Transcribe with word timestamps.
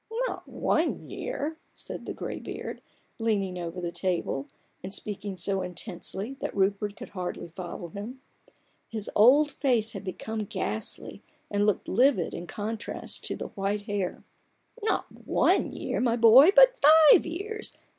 "Not 0.27 0.47
one 0.47 1.11
year," 1.11 1.57
said 1.75 2.07
the 2.07 2.13
graybeard, 2.15 2.81
leaning 3.19 3.59
over 3.59 3.79
the 3.79 3.91
table 3.91 4.47
and 4.81 4.91
speaking 4.91 5.37
so 5.37 5.61
intensely 5.61 6.37
that 6.39 6.55
Rupert 6.55 6.95
could 6.97 7.09
hardly 7.09 7.49
follow 7.49 7.89
him. 7.89 8.19
His 8.89 9.11
old 9.15 9.51
face 9.51 9.91
had 9.91 10.03
become 10.03 10.45
ghastly 10.45 11.21
and 11.51 11.67
looked 11.67 11.87
livid 11.87 12.33
in 12.33 12.47
contrast 12.47 13.25
to 13.25 13.35
the 13.35 13.49
white 13.49 13.83
hair." 13.83 14.23
Not 14.81 15.05
one 15.27 15.71
year, 15.71 15.99
my 16.01 16.15
boy, 16.15 16.49
but 16.55 16.79
five 16.79 17.23
years 17.23 17.71